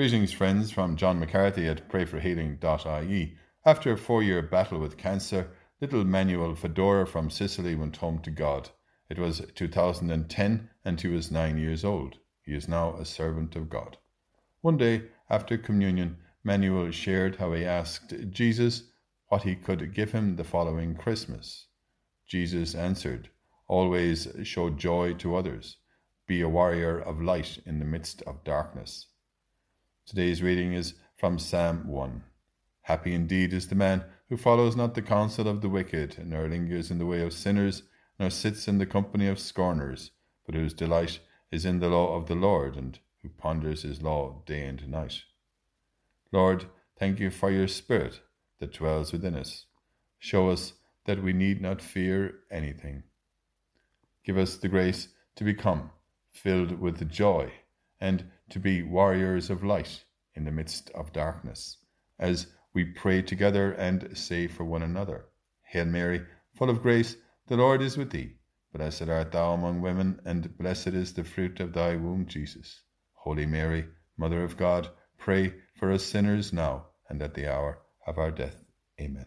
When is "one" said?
14.62-14.78, 64.64-64.82